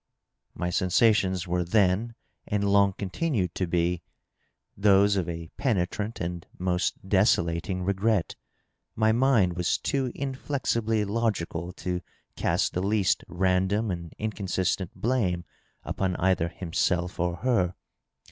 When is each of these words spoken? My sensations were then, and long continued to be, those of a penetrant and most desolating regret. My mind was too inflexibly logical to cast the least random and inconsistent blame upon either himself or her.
My 0.55 0.71
sensations 0.71 1.47
were 1.47 1.63
then, 1.63 2.15
and 2.47 2.67
long 2.67 2.93
continued 2.93 3.53
to 3.53 3.67
be, 3.67 4.01
those 4.75 5.15
of 5.15 5.29
a 5.29 5.49
penetrant 5.57 6.19
and 6.19 6.43
most 6.57 7.07
desolating 7.07 7.83
regret. 7.83 8.35
My 8.95 9.11
mind 9.11 9.55
was 9.55 9.77
too 9.77 10.11
inflexibly 10.15 11.05
logical 11.05 11.71
to 11.73 12.01
cast 12.35 12.73
the 12.73 12.81
least 12.81 13.23
random 13.27 13.91
and 13.91 14.11
inconsistent 14.17 14.99
blame 14.99 15.45
upon 15.83 16.15
either 16.15 16.47
himself 16.47 17.19
or 17.19 17.35
her. 17.35 17.75